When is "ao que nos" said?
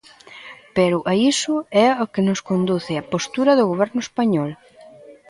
1.91-2.41